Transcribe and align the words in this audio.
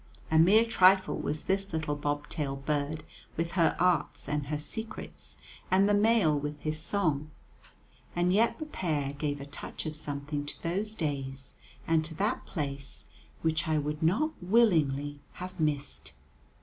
A 0.31 0.39
mere 0.39 0.65
trifle 0.65 1.19
was 1.19 1.43
this 1.43 1.71
little 1.71 1.95
bob 1.95 2.27
tailed 2.27 2.65
bird 2.65 3.03
with 3.37 3.51
her 3.51 3.77
arts 3.79 4.27
and 4.27 4.47
her 4.47 4.57
secrets, 4.57 5.37
and 5.69 5.87
the 5.87 5.93
male 5.93 6.35
with 6.35 6.59
his 6.59 6.79
song, 6.79 7.29
and 8.15 8.33
yet 8.33 8.57
the 8.57 8.65
pair 8.65 9.13
gave 9.13 9.39
a 9.39 9.45
touch 9.45 9.85
of 9.85 9.95
something 9.95 10.43
to 10.43 10.63
those 10.63 10.95
days 10.95 11.53
and 11.85 12.03
to 12.03 12.15
that 12.15 12.47
place 12.47 13.05
which 13.43 13.67
I 13.67 13.77
would 13.77 14.01
not 14.01 14.31
willingly 14.41 15.19
have 15.33 15.59
missed. 15.59 16.13